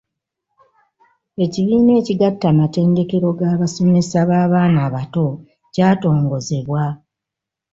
Ekibiina 1.43 1.91
ekigatta 2.01 2.45
amatendekero 2.53 3.27
g’abasomesa 3.39 4.19
b’abaana 4.29 4.79
abato 4.87 5.25
kyatongozebwa. 5.73 6.83